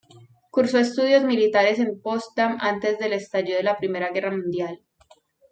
[0.49, 4.81] Cursó estudios militares en Potsdam antes del estallido de la Primera Guerra Mundial.